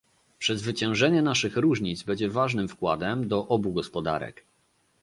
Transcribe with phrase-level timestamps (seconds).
[0.39, 4.43] Przezwyciężenie naszych różnic będzie ważnym wkładem do obu gospodarek